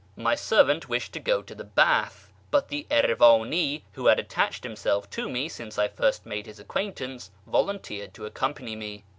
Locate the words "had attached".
4.07-4.63